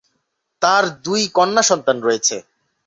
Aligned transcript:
তার 0.61 0.83
দুই 1.05 1.21
কন্যা 1.37 1.63
সন্তান 1.69 1.97
রয়েছে। 2.01 2.35